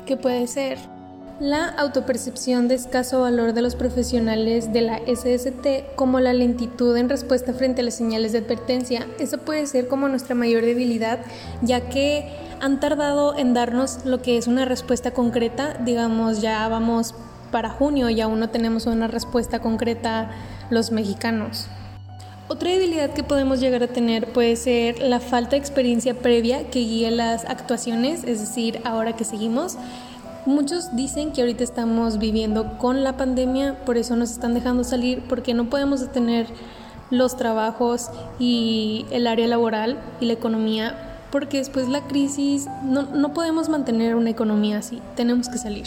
que 0.06 0.16
puede 0.16 0.46
ser 0.46 0.78
la 1.42 1.70
autopercepción 1.70 2.68
de 2.68 2.76
escaso 2.76 3.22
valor 3.22 3.54
de 3.54 3.64
los 3.64 3.76
profesionales 3.76 4.72
de 4.72 4.82
la 4.82 5.00
SST 5.08 5.96
como 5.96 6.20
la 6.20 6.34
lentitud 6.34 6.96
en 6.96 7.10
respuesta 7.10 7.52
frente 7.52 7.82
a 7.82 7.84
las 7.84 7.96
señales 7.96 8.32
de 8.32 8.38
advertencia. 8.38 9.08
Eso 9.18 9.40
puede 9.40 9.66
ser 9.66 9.88
como 9.88 10.08
nuestra 10.08 10.36
mayor 10.36 10.64
debilidad, 10.64 11.18
ya 11.64 11.90
que 11.90 12.32
han 12.60 12.80
tardado 12.80 13.36
en 13.36 13.56
darnos 13.56 14.06
lo 14.06 14.22
que 14.22 14.38
es 14.38 14.46
una 14.46 14.66
respuesta 14.66 15.12
concreta, 15.12 15.80
digamos, 15.84 16.42
ya 16.42 16.68
vamos 16.68 17.16
para 17.52 17.72
junio 17.72 18.12
y 18.12 18.22
aún 18.22 18.40
no 18.40 18.52
tenemos 18.52 18.86
una 18.86 19.08
respuesta 19.08 19.62
concreta 19.62 20.30
los 20.70 20.92
mexicanos. 20.92 21.66
Otra 22.50 22.70
debilidad 22.70 23.12
que 23.12 23.24
podemos 23.24 23.60
llegar 23.60 23.82
a 23.82 23.88
tener 23.88 24.32
puede 24.32 24.58
ser 24.58 25.00
la 25.00 25.20
falta 25.20 25.52
de 25.52 25.58
experiencia 25.58 26.14
previa 26.14 26.70
que 26.70 26.82
guíe 26.82 27.10
las 27.10 27.46
actuaciones, 27.46 28.26
es 28.26 28.42
decir, 28.42 28.80
ahora 28.84 29.16
que 29.16 29.24
seguimos. 29.24 29.78
Muchos 30.46 30.96
dicen 30.96 31.32
que 31.32 31.42
ahorita 31.42 31.64
estamos 31.64 32.18
viviendo 32.18 32.80
con 32.80 33.04
la 33.04 33.16
pandemia, 33.16 33.78
por 33.86 33.98
eso 33.98 34.16
nos 34.16 34.32
están 34.32 34.56
dejando 34.56 34.84
salir, 34.84 35.22
porque 35.30 35.54
no 35.54 35.70
podemos 35.70 36.00
detener 36.00 36.48
los 37.12 37.38
trabajos 37.38 38.10
y 38.40 39.06
el 39.12 39.28
área 39.28 39.48
laboral 39.48 40.00
y 40.20 40.26
la 40.26 40.34
economía, 40.34 41.20
porque 41.32 41.58
después 41.58 41.90
la 41.90 42.02
crisis 42.08 42.68
no, 42.84 43.04
no 43.04 43.34
podemos 43.34 43.70
mantener 43.70 44.16
una 44.16 44.32
economía 44.32 44.80
así, 44.80 45.00
tenemos 45.16 45.48
que 45.48 45.60
salir. 45.60 45.86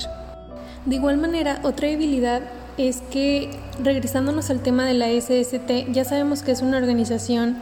De 0.86 0.96
igual 0.96 1.16
manera, 1.16 1.60
otra 1.64 1.88
debilidad 1.88 2.42
es 2.76 3.02
que, 3.10 3.50
regresándonos 3.82 4.50
al 4.50 4.60
tema 4.60 4.84
de 4.84 4.94
la 4.94 5.08
SST, 5.08 5.92
ya 5.92 6.04
sabemos 6.04 6.42
que 6.42 6.52
es 6.52 6.62
una 6.62 6.76
organización 6.76 7.56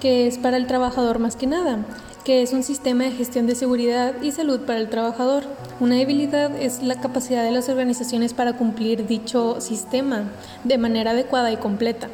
que 0.00 0.26
es 0.26 0.38
para 0.38 0.56
el 0.56 0.66
trabajador 0.66 1.18
más 1.18 1.34
que 1.36 1.46
nada, 1.46 1.84
que 2.24 2.42
es 2.42 2.52
un 2.52 2.62
sistema 2.62 3.04
de 3.04 3.12
gestión 3.12 3.46
de 3.46 3.54
seguridad 3.54 4.14
y 4.22 4.30
salud 4.32 4.60
para 4.60 4.78
el 4.78 4.88
trabajador. 4.88 5.44
Una 5.80 5.94
debilidad 5.94 6.54
es 6.60 6.82
la 6.82 7.00
capacidad 7.00 7.42
de 7.42 7.52
las 7.52 7.70
organizaciones 7.70 8.34
para 8.34 8.52
cumplir 8.52 9.06
dicho 9.06 9.62
sistema 9.62 10.24
de 10.62 10.76
manera 10.76 11.12
adecuada 11.12 11.50
y 11.52 11.56
completa, 11.56 12.08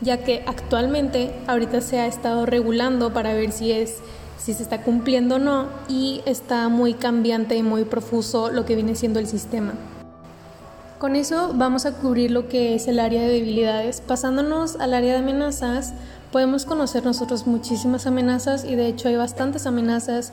ya 0.00 0.24
que 0.24 0.42
actualmente 0.46 1.34
ahorita 1.46 1.82
se 1.82 2.00
ha 2.00 2.06
estado 2.06 2.46
regulando 2.46 3.12
para 3.12 3.34
ver 3.34 3.52
si 3.52 3.70
es 3.70 3.98
si 4.38 4.54
se 4.54 4.62
está 4.62 4.80
cumpliendo 4.82 5.34
o 5.34 5.38
no 5.38 5.66
y 5.88 6.22
está 6.24 6.70
muy 6.70 6.94
cambiante 6.94 7.54
y 7.54 7.62
muy 7.62 7.84
profuso 7.84 8.50
lo 8.50 8.64
que 8.64 8.76
viene 8.76 8.94
siendo 8.94 9.20
el 9.20 9.26
sistema. 9.26 9.74
Con 10.98 11.16
eso 11.16 11.52
vamos 11.54 11.84
a 11.84 11.92
cubrir 11.92 12.30
lo 12.30 12.48
que 12.48 12.74
es 12.74 12.88
el 12.88 12.98
área 12.98 13.20
de 13.20 13.28
debilidades. 13.28 14.00
Pasándonos 14.00 14.76
al 14.76 14.94
área 14.94 15.12
de 15.12 15.18
amenazas, 15.18 15.92
podemos 16.32 16.64
conocer 16.64 17.04
nosotros 17.04 17.46
muchísimas 17.46 18.06
amenazas 18.06 18.64
y 18.64 18.74
de 18.74 18.86
hecho 18.86 19.08
hay 19.08 19.16
bastantes 19.16 19.66
amenazas. 19.66 20.32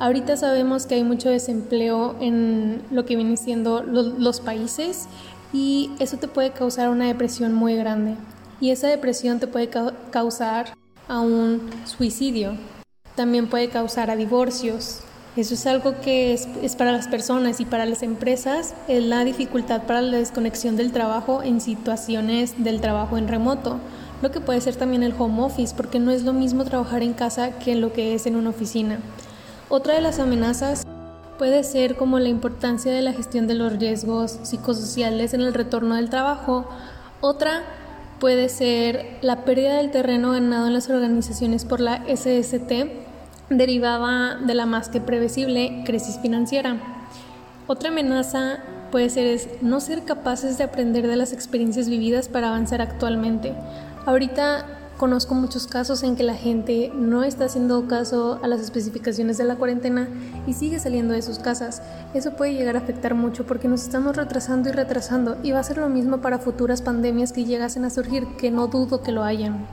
Ahorita 0.00 0.36
sabemos 0.36 0.86
que 0.86 0.96
hay 0.96 1.04
mucho 1.04 1.28
desempleo 1.28 2.16
en 2.20 2.82
lo 2.90 3.04
que 3.04 3.14
vienen 3.14 3.36
siendo 3.36 3.82
los, 3.82 4.40
países 4.40 5.06
y 5.52 5.92
eso 6.00 6.16
te 6.16 6.26
puede 6.26 6.50
causar 6.50 6.88
una 6.88 7.06
depresión 7.06 7.54
muy 7.54 7.76
grande. 7.76 8.16
Y 8.60 8.70
esa 8.70 8.88
depresión 8.88 9.38
te 9.38 9.46
puede 9.46 9.70
causar 10.10 10.74
a 11.06 11.20
un 11.20 11.70
suicidio 11.84 12.56
también 13.20 13.48
puede 13.48 13.68
causar 13.68 14.10
a 14.10 14.16
divorcios. 14.16 15.00
Eso 15.36 15.52
es 15.52 15.66
algo 15.66 16.00
que 16.00 16.32
es, 16.32 16.76
para 16.76 16.90
las 16.90 17.06
personas 17.06 17.60
y 17.60 17.66
para 17.66 17.84
las 17.84 18.02
empresas, 18.02 18.74
es 18.88 19.04
la 19.04 19.24
dificultad 19.24 19.82
para 19.82 20.00
la 20.00 20.16
desconexión 20.16 20.76
del 20.76 20.90
trabajo 20.90 21.42
en 21.42 21.60
situaciones 21.60 22.64
del 22.64 22.80
trabajo 22.80 23.18
en 23.18 23.28
remoto, 23.28 23.78
lo 24.22 24.30
que 24.30 24.40
puede 24.40 24.62
ser 24.62 24.76
también 24.76 25.02
el 25.02 25.14
home 25.18 25.42
office, 25.42 25.74
porque 25.76 25.98
no 25.98 26.10
es 26.10 26.24
lo 26.24 26.32
mismo 26.32 26.64
trabajar 26.64 27.02
en 27.02 27.12
casa 27.12 27.58
que 27.58 27.74
lo 27.74 27.92
que 27.92 28.14
es 28.14 28.24
en 28.24 28.36
una 28.36 28.50
oficina. 28.50 28.98
Otra 29.72 29.94
de 29.94 30.00
las 30.00 30.18
amenazas 30.18 30.84
puede 31.38 31.62
ser 31.62 31.94
como 31.94 32.18
la 32.18 32.28
importancia 32.28 32.90
de 32.90 33.02
la 33.02 33.12
gestión 33.12 33.46
de 33.46 33.54
los 33.54 33.78
riesgos 33.78 34.40
psicosociales 34.42 35.32
en 35.32 35.42
el 35.42 35.54
retorno 35.54 35.94
del 35.94 36.10
trabajo. 36.10 36.68
Otra 37.20 37.62
puede 38.18 38.48
ser 38.48 39.18
la 39.22 39.44
pérdida 39.44 39.76
del 39.76 39.92
terreno 39.92 40.32
ganado 40.32 40.66
en 40.66 40.72
las 40.72 40.90
organizaciones 40.90 41.64
por 41.64 41.78
la 41.78 42.02
SST 42.08 42.72
derivada 43.48 44.34
de 44.44 44.54
la 44.54 44.66
más 44.66 44.88
que 44.88 45.00
previsible 45.00 45.84
crisis 45.86 46.18
financiera. 46.18 46.76
Otra 47.68 47.90
amenaza 47.90 48.58
puede 48.90 49.08
ser 49.08 49.28
es 49.28 49.48
no 49.62 49.78
ser 49.78 50.02
capaces 50.02 50.58
de 50.58 50.64
aprender 50.64 51.06
de 51.06 51.14
las 51.14 51.32
experiencias 51.32 51.88
vividas 51.88 52.28
para 52.28 52.48
avanzar 52.48 52.82
actualmente. 52.82 53.54
Ahorita 54.04 54.79
conozco 55.00 55.34
muchos 55.34 55.66
casos 55.66 56.02
en 56.02 56.14
que 56.14 56.22
la 56.22 56.34
gente 56.34 56.92
no 56.94 57.24
está 57.24 57.46
haciendo 57.46 57.88
caso 57.88 58.38
a 58.42 58.46
las 58.46 58.60
especificaciones 58.60 59.38
de 59.38 59.44
la 59.44 59.56
cuarentena 59.56 60.06
y 60.46 60.52
sigue 60.52 60.78
saliendo 60.78 61.14
de 61.14 61.22
sus 61.22 61.38
casas. 61.38 61.80
Eso 62.12 62.32
puede 62.32 62.52
llegar 62.52 62.76
a 62.76 62.80
afectar 62.80 63.14
mucho 63.14 63.46
porque 63.46 63.66
nos 63.66 63.82
estamos 63.82 64.14
retrasando 64.14 64.68
y 64.68 64.72
retrasando 64.72 65.38
y 65.42 65.52
va 65.52 65.60
a 65.60 65.62
ser 65.62 65.78
lo 65.78 65.88
mismo 65.88 66.18
para 66.20 66.38
futuras 66.38 66.82
pandemias 66.82 67.32
que 67.32 67.46
llegasen 67.46 67.86
a 67.86 67.90
surgir, 67.90 68.26
que 68.36 68.50
no 68.50 68.66
dudo 68.66 69.02
que 69.02 69.10
lo 69.10 69.24
hayan. 69.24 69.66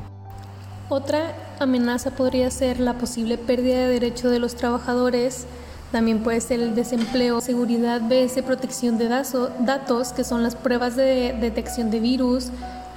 Otra 0.88 1.34
amenaza 1.60 2.12
podría 2.12 2.50
ser 2.50 2.80
la 2.80 2.94
posible 2.94 3.38
pérdida 3.38 3.80
de 3.80 3.88
derecho 3.88 4.30
de 4.30 4.40
los 4.40 4.56
trabajadores, 4.56 5.46
también 5.92 6.24
puede 6.24 6.40
ser 6.40 6.62
el 6.62 6.74
desempleo, 6.74 7.42
seguridad, 7.42 8.00
BS, 8.00 8.44
protección 8.44 8.98
de 8.98 9.10
datos, 9.10 10.14
que 10.14 10.24
son 10.24 10.42
las 10.42 10.56
pruebas 10.56 10.96
de 10.96 11.36
detección 11.38 11.92
de 11.92 12.00
virus, 12.00 12.48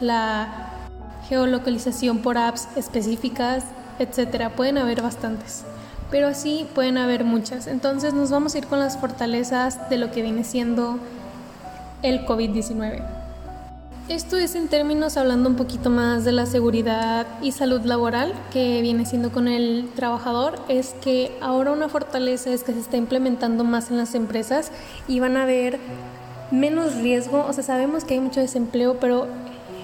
la 0.00 0.69
geolocalización 1.30 2.18
por 2.18 2.37
apps 2.37 2.68
específicas, 2.76 3.64
etcétera. 3.99 4.50
Pueden 4.50 4.76
haber 4.76 5.00
bastantes, 5.00 5.62
pero 6.10 6.26
así 6.26 6.66
pueden 6.75 6.99
haber 6.99 7.25
muchas. 7.25 7.66
Entonces 7.66 8.12
nos 8.12 8.30
vamos 8.30 8.54
a 8.54 8.58
ir 8.58 8.66
con 8.66 8.80
las 8.80 8.99
fortalezas 8.99 9.88
de 9.88 9.96
lo 9.96 10.10
que 10.10 10.20
viene 10.20 10.44
siendo 10.44 10.99
el 12.02 12.26
COVID-19. 12.26 13.02
Esto 14.08 14.37
es 14.37 14.56
en 14.56 14.66
términos 14.66 15.16
hablando 15.16 15.49
un 15.49 15.54
poquito 15.54 15.88
más 15.88 16.25
de 16.25 16.32
la 16.32 16.44
seguridad 16.44 17.28
y 17.42 17.52
salud 17.52 17.82
laboral 17.82 18.34
que 18.52 18.82
viene 18.82 19.06
siendo 19.06 19.30
con 19.30 19.46
el 19.46 19.88
trabajador, 19.94 20.58
es 20.68 20.96
que 21.00 21.30
ahora 21.40 21.70
una 21.70 21.88
fortaleza 21.88 22.50
es 22.50 22.64
que 22.64 22.72
se 22.72 22.80
está 22.80 22.96
implementando 22.96 23.62
más 23.62 23.88
en 23.92 23.99
las 23.99 24.16
empresas 24.16 24.72
y 25.06 25.20
van 25.20 25.37
a 25.37 25.44
haber 25.44 25.78
menos 26.50 26.96
riesgo, 26.96 27.46
o 27.49 27.52
sea, 27.52 27.62
sabemos 27.62 28.02
que 28.02 28.14
hay 28.14 28.20
mucho 28.20 28.40
desempleo, 28.40 28.99
pero 28.99 29.28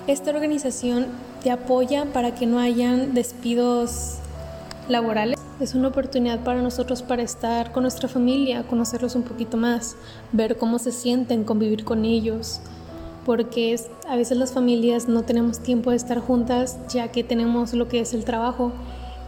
esta 0.08 0.30
organización 0.30 1.06
apoya 1.50 2.06
para 2.12 2.34
que 2.34 2.46
no 2.46 2.58
hayan 2.58 3.14
despidos 3.14 4.16
laborales. 4.88 5.38
Es 5.60 5.74
una 5.74 5.88
oportunidad 5.88 6.44
para 6.44 6.60
nosotros 6.60 7.02
para 7.02 7.22
estar 7.22 7.72
con 7.72 7.82
nuestra 7.82 8.08
familia, 8.08 8.64
conocerlos 8.64 9.14
un 9.14 9.22
poquito 9.22 9.56
más, 9.56 9.96
ver 10.32 10.58
cómo 10.58 10.78
se 10.78 10.92
sienten, 10.92 11.44
convivir 11.44 11.84
con 11.84 12.04
ellos 12.04 12.60
porque 13.26 13.78
a 14.08 14.14
veces 14.14 14.38
las 14.38 14.52
familias 14.52 15.08
no 15.08 15.24
tenemos 15.24 15.58
tiempo 15.58 15.90
de 15.90 15.96
estar 15.96 16.20
juntas 16.20 16.78
ya 16.88 17.08
que 17.08 17.24
tenemos 17.24 17.74
lo 17.74 17.88
que 17.88 17.98
es 17.98 18.14
el 18.14 18.24
trabajo 18.24 18.72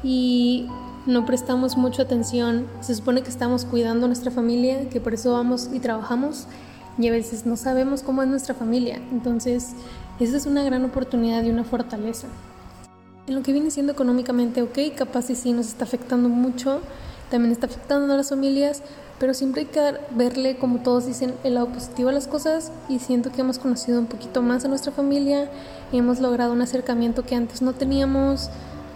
y 0.05 0.69
no 1.05 1.27
prestamos 1.27 1.77
mucha 1.77 2.03
atención. 2.03 2.69
Se 2.81 2.95
supone 2.95 3.23
que 3.23 3.29
estamos 3.29 3.65
cuidando 3.65 4.05
a 4.05 4.09
nuestra 4.09 4.31
familia, 4.31 4.89
que 4.89 5.01
por 5.01 5.15
eso 5.15 5.33
vamos 5.33 5.69
y 5.73 5.81
trabajamos 5.81 6.47
y 6.97 7.09
a 7.09 7.11
veces 7.11 7.45
no 7.45 7.57
sabemos 7.57 8.03
cómo 8.03 8.23
es 8.23 8.29
nuestra 8.29 8.55
familia. 8.55 9.01
Entonces, 9.11 9.73
esa 10.25 10.37
es 10.37 10.47
una 10.47 10.63
gran 10.63 10.85
oportunidad 10.85 11.43
y 11.45 11.51
una 11.51 11.65
fortaleza. 11.65 12.27
En 13.27 13.35
lo 13.35 13.43
que 13.43 13.53
viene 13.53 13.71
siendo 13.71 13.93
económicamente, 13.93 14.63
ok, 14.63 14.79
capaz 14.97 15.31
y 15.31 15.35
sí 15.35 15.53
nos 15.53 15.69
está 15.69 15.85
afectando 15.85 16.29
mucho, 16.29 16.81
también 17.31 17.53
está 17.53 17.67
afectando 17.67 18.13
a 18.13 18.17
las 18.17 18.31
familias, 18.31 18.83
pero 19.19 19.35
siempre 19.35 19.63
hay 19.63 19.67
que 19.67 19.95
verle, 20.13 20.57
como 20.57 20.79
todos 20.79 21.07
dicen, 21.07 21.35
el 21.45 21.55
lado 21.55 21.69
positivo 21.69 22.09
a 22.09 22.13
las 22.13 22.27
cosas 22.27 22.73
y 22.89 23.01
siento 23.01 23.31
que 23.31 23.41
hemos 23.41 23.59
conocido 23.59 23.99
un 23.99 24.07
poquito 24.07 24.43
más 24.43 24.65
a 24.65 24.69
nuestra 24.69 24.93
familia 24.93 25.51
y 25.93 25.99
hemos 25.99 26.21
logrado 26.21 26.53
un 26.53 26.63
acercamiento 26.63 27.25
que 27.25 27.35
antes 27.35 27.61
no 27.61 27.73
teníamos. 27.73 28.51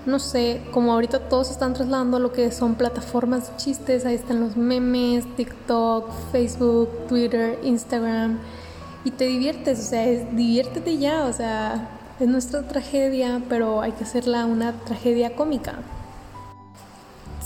No 0.07 0.19
sé, 0.19 0.63
como 0.73 0.93
ahorita 0.93 1.29
todos 1.29 1.51
están 1.51 1.75
trasladando 1.75 2.19
lo 2.19 2.33
que 2.33 2.51
son 2.51 2.75
plataformas 2.75 3.51
de 3.51 3.57
chistes, 3.57 4.05
ahí 4.05 4.15
están 4.15 4.41
los 4.41 4.57
memes, 4.57 5.25
TikTok, 5.37 6.11
Facebook, 6.33 6.89
Twitter, 7.09 7.59
Instagram, 7.63 8.39
y 9.05 9.11
te 9.11 9.27
diviertes, 9.27 9.81
o 9.81 9.83
sea, 9.83 10.07
diviértete 10.07 10.99
ya, 10.99 11.25
o 11.25 11.33
sea, 11.33 11.89
es 12.21 12.29
nuestra 12.29 12.63
tragedia, 12.63 13.43
pero 13.49 13.81
hay 13.81 13.93
que 13.93 14.05
hacerla 14.05 14.47
una 14.47 14.73
tragedia 14.73 15.35
cómica 15.35 15.79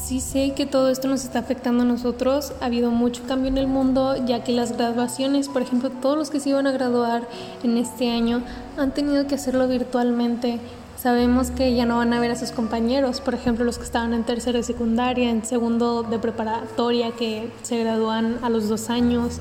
sí 0.06 0.20
sé 0.20 0.52
que 0.54 0.66
todo 0.66 0.88
esto 0.88 1.08
nos 1.08 1.24
está 1.24 1.40
afectando 1.40 1.82
a 1.82 1.86
nosotros. 1.86 2.52
Ha 2.60 2.66
habido 2.66 2.92
mucho 2.92 3.24
cambio 3.26 3.48
en 3.48 3.58
el 3.58 3.66
mundo, 3.66 4.14
ya 4.24 4.44
que 4.44 4.52
las 4.52 4.76
graduaciones, 4.76 5.48
por 5.48 5.62
ejemplo, 5.62 5.90
todos 5.90 6.16
los 6.16 6.30
que 6.30 6.38
se 6.38 6.50
iban 6.50 6.68
a 6.68 6.70
graduar 6.70 7.26
en 7.64 7.76
este 7.76 8.12
año 8.12 8.42
han 8.76 8.94
tenido 8.94 9.26
que 9.26 9.34
hacerlo 9.34 9.66
virtualmente. 9.66 10.60
Sabemos 10.96 11.50
que 11.50 11.74
ya 11.74 11.86
no 11.86 11.96
van 11.96 12.12
a 12.12 12.20
ver 12.20 12.30
a 12.30 12.36
sus 12.36 12.52
compañeros, 12.52 13.20
por 13.20 13.34
ejemplo, 13.34 13.64
los 13.64 13.78
que 13.78 13.84
estaban 13.84 14.14
en 14.14 14.22
tercero 14.22 14.58
de 14.58 14.62
secundaria, 14.62 15.28
en 15.28 15.44
segundo 15.44 16.04
de 16.04 16.20
preparatoria, 16.20 17.10
que 17.10 17.50
se 17.62 17.78
gradúan 17.78 18.38
a 18.42 18.48
los 18.48 18.68
dos 18.68 18.90
años, 18.90 19.40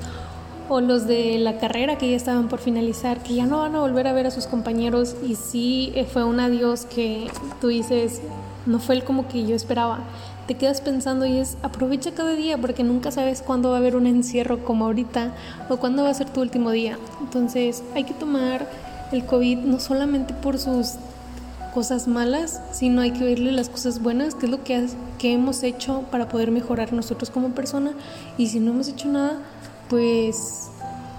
o 0.68 0.80
los 0.80 1.06
de 1.06 1.38
la 1.38 1.58
carrera 1.58 1.98
que 1.98 2.10
ya 2.10 2.16
estaban 2.16 2.48
por 2.48 2.58
finalizar, 2.58 3.22
que 3.22 3.34
ya 3.34 3.46
no 3.46 3.58
van 3.58 3.74
a 3.74 3.80
volver 3.80 4.06
a 4.06 4.12
ver 4.12 4.26
a 4.26 4.30
sus 4.30 4.46
compañeros. 4.46 5.16
Y 5.26 5.34
sí 5.34 5.92
eh, 5.94 6.04
fue 6.04 6.24
un 6.24 6.40
adiós 6.40 6.86
que 6.86 7.28
tú 7.60 7.68
dices, 7.68 8.20
no 8.66 8.78
fue 8.78 8.96
el 8.96 9.04
como 9.04 9.28
que 9.28 9.46
yo 9.46 9.54
esperaba 9.54 10.00
te 10.46 10.54
quedas 10.54 10.80
pensando 10.80 11.26
y 11.26 11.38
es 11.38 11.56
aprovecha 11.62 12.12
cada 12.12 12.32
día 12.34 12.56
porque 12.58 12.84
nunca 12.84 13.10
sabes 13.10 13.42
cuándo 13.42 13.70
va 13.70 13.76
a 13.76 13.78
haber 13.78 13.96
un 13.96 14.06
encierro 14.06 14.64
como 14.64 14.84
ahorita 14.84 15.32
o 15.68 15.76
cuándo 15.78 16.04
va 16.04 16.10
a 16.10 16.14
ser 16.14 16.30
tu 16.30 16.40
último 16.40 16.70
día. 16.70 16.98
Entonces 17.20 17.82
hay 17.94 18.04
que 18.04 18.14
tomar 18.14 18.66
el 19.12 19.24
COVID 19.24 19.58
no 19.58 19.80
solamente 19.80 20.34
por 20.34 20.58
sus 20.58 20.94
cosas 21.74 22.08
malas, 22.08 22.62
sino 22.72 23.02
hay 23.02 23.10
que 23.10 23.24
oírle 23.24 23.52
las 23.52 23.68
cosas 23.68 24.00
buenas, 24.00 24.34
qué 24.34 24.46
es 24.46 24.52
lo 24.52 24.62
que, 24.62 24.86
que 25.18 25.32
hemos 25.32 25.62
hecho 25.62 26.04
para 26.10 26.28
poder 26.28 26.50
mejorar 26.50 26.92
nosotros 26.92 27.30
como 27.30 27.50
persona. 27.50 27.92
Y 28.38 28.46
si 28.46 28.60
no 28.60 28.70
hemos 28.70 28.88
hecho 28.88 29.08
nada, 29.08 29.38
pues 29.88 30.70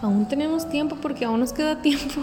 aún 0.01 0.27
tenemos 0.27 0.69
tiempo 0.69 0.97
porque 1.01 1.25
aún 1.25 1.39
nos 1.39 1.53
queda 1.53 1.81
tiempo. 1.81 2.21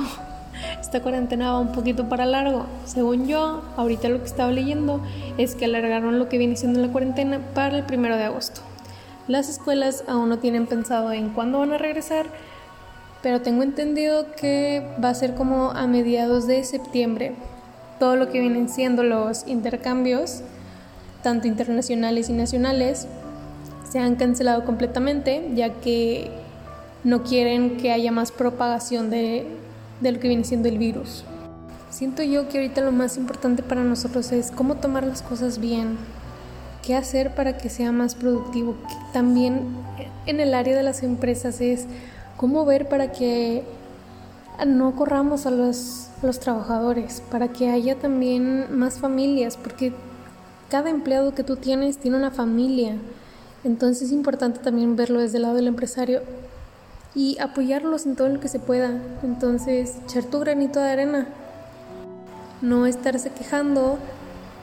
Esta 0.80 1.02
cuarentena 1.02 1.52
va 1.52 1.60
un 1.60 1.72
poquito 1.72 2.08
para 2.08 2.26
largo. 2.26 2.66
Según 2.84 3.26
yo, 3.26 3.62
ahorita 3.76 4.08
lo 4.08 4.20
que 4.20 4.26
estaba 4.26 4.52
leyendo 4.52 5.00
es 5.38 5.54
que 5.54 5.64
alargaron 5.64 6.18
lo 6.18 6.28
que 6.28 6.38
viene 6.38 6.56
siendo 6.56 6.80
la 6.80 6.88
cuarentena 6.88 7.40
para 7.54 7.78
el 7.78 7.84
primero 7.84 8.16
de 8.16 8.24
agosto. 8.24 8.60
Las 9.26 9.48
escuelas 9.48 10.04
aún 10.06 10.28
no 10.28 10.38
tienen 10.38 10.66
pensado 10.66 11.10
en 11.10 11.30
cuándo 11.30 11.58
van 11.58 11.72
a 11.72 11.78
regresar, 11.78 12.26
pero 13.22 13.40
tengo 13.40 13.62
entendido 13.62 14.26
que 14.36 14.86
va 15.02 15.08
a 15.08 15.14
ser 15.14 15.34
como 15.34 15.70
a 15.70 15.86
mediados 15.86 16.46
de 16.46 16.62
septiembre. 16.62 17.34
Todo 17.98 18.16
lo 18.16 18.28
que 18.28 18.40
vienen 18.40 18.68
siendo 18.68 19.02
los 19.02 19.46
intercambios, 19.46 20.42
tanto 21.22 21.48
internacionales 21.48 22.28
y 22.28 22.34
nacionales, 22.34 23.08
se 23.94 24.00
han 24.00 24.16
cancelado 24.16 24.64
completamente, 24.64 25.52
ya 25.54 25.74
que 25.74 26.28
no 27.04 27.22
quieren 27.22 27.76
que 27.76 27.92
haya 27.92 28.10
más 28.10 28.32
propagación 28.32 29.08
de, 29.08 29.46
de 30.00 30.10
lo 30.10 30.18
que 30.18 30.26
viene 30.26 30.42
siendo 30.42 30.68
el 30.68 30.78
virus. 30.78 31.22
Siento 31.90 32.24
yo 32.24 32.48
que 32.48 32.58
ahorita 32.58 32.80
lo 32.80 32.90
más 32.90 33.16
importante 33.16 33.62
para 33.62 33.84
nosotros 33.84 34.32
es 34.32 34.50
cómo 34.50 34.74
tomar 34.78 35.06
las 35.06 35.22
cosas 35.22 35.60
bien, 35.60 35.96
qué 36.84 36.96
hacer 36.96 37.36
para 37.36 37.56
que 37.56 37.68
sea 37.68 37.92
más 37.92 38.16
productivo. 38.16 38.74
También 39.12 39.60
en 40.26 40.40
el 40.40 40.54
área 40.54 40.76
de 40.76 40.82
las 40.82 41.04
empresas 41.04 41.60
es 41.60 41.86
cómo 42.36 42.64
ver 42.64 42.88
para 42.88 43.12
que 43.12 43.62
no 44.66 44.96
corramos 44.96 45.46
a 45.46 45.52
los, 45.52 46.08
los 46.20 46.40
trabajadores, 46.40 47.22
para 47.30 47.46
que 47.46 47.70
haya 47.70 47.94
también 47.94 48.76
más 48.76 48.98
familias, 48.98 49.56
porque 49.56 49.92
cada 50.68 50.90
empleado 50.90 51.32
que 51.32 51.44
tú 51.44 51.54
tienes 51.54 51.98
tiene 51.98 52.16
una 52.16 52.32
familia. 52.32 52.96
Entonces 53.64 54.08
es 54.08 54.12
importante 54.12 54.60
también 54.60 54.94
verlo 54.94 55.20
desde 55.20 55.38
el 55.38 55.42
lado 55.42 55.54
del 55.54 55.68
empresario 55.68 56.20
y 57.14 57.38
apoyarlos 57.38 58.06
en 58.06 58.16
todo 58.16 58.28
lo 58.28 58.40
que 58.40 58.48
se 58.48 58.58
pueda. 58.58 59.00
Entonces, 59.22 59.96
echar 60.04 60.24
tu 60.24 60.40
granito 60.40 60.80
de 60.80 60.90
arena. 60.90 61.26
No 62.60 62.86
estarse 62.86 63.30
quejando 63.30 63.98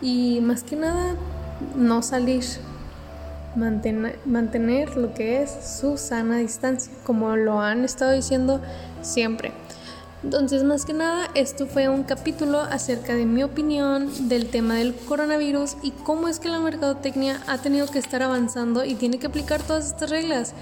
y 0.01 0.39
más 0.41 0.63
que 0.63 0.75
nada 0.75 1.15
no 1.75 2.01
salir. 2.01 2.43
Mantener, 3.55 4.17
mantener 4.25 4.95
lo 4.95 5.13
que 5.13 5.41
es 5.41 5.51
su 5.79 5.97
sana 5.97 6.37
distancia, 6.37 6.91
como 7.05 7.35
lo 7.35 7.59
han 7.59 7.83
estado 7.83 8.13
diciendo 8.13 8.61
siempre. 9.01 9.51
Entonces, 10.23 10.63
más 10.63 10.85
que 10.85 10.93
nada, 10.93 11.29
esto 11.33 11.65
fue 11.65 11.89
un 11.89 12.03
capítulo 12.03 12.59
acerca 12.59 13.15
de 13.15 13.25
mi 13.25 13.43
opinión 13.43 14.29
del 14.29 14.49
tema 14.49 14.75
del 14.75 14.93
coronavirus 14.93 15.77
y 15.81 15.91
cómo 15.91 16.27
es 16.27 16.39
que 16.39 16.49
la 16.49 16.59
mercadotecnia 16.59 17.41
ha 17.47 17.57
tenido 17.57 17.87
que 17.87 17.97
estar 17.97 18.21
avanzando 18.21 18.85
y 18.85 18.93
tiene 18.93 19.17
que 19.17 19.27
aplicar 19.27 19.63
todas 19.63 19.87
estas 19.87 20.11
reglas 20.11 20.53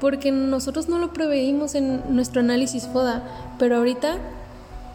porque 0.00 0.30
nosotros 0.30 0.88
no 0.88 0.98
lo 0.98 1.12
preveímos 1.12 1.74
en 1.74 2.02
nuestro 2.14 2.40
análisis 2.40 2.86
FODA, 2.86 3.22
pero 3.58 3.76
ahorita 3.76 4.16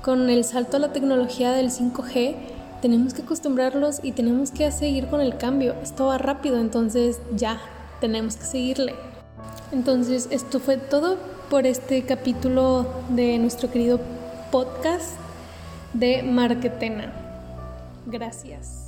con 0.01 0.29
el 0.29 0.43
salto 0.43 0.77
a 0.77 0.79
la 0.79 0.93
tecnología 0.93 1.51
del 1.51 1.69
5G 1.69 2.35
tenemos 2.81 3.13
que 3.13 3.21
acostumbrarlos 3.21 3.99
y 4.03 4.11
tenemos 4.11 4.51
que 4.51 4.71
seguir 4.71 5.07
con 5.07 5.21
el 5.21 5.37
cambio. 5.37 5.75
Esto 5.81 6.07
va 6.07 6.17
rápido, 6.17 6.59
entonces 6.59 7.19
ya, 7.35 7.59
tenemos 7.99 8.35
que 8.37 8.45
seguirle. 8.45 8.95
Entonces, 9.71 10.27
esto 10.31 10.59
fue 10.59 10.77
todo 10.77 11.17
por 11.51 11.67
este 11.67 12.03
capítulo 12.03 12.87
de 13.09 13.37
nuestro 13.37 13.69
querido 13.69 13.99
podcast 14.51 15.17
de 15.91 16.23
Marquetena. 16.23 17.11
Gracias. 18.05 18.80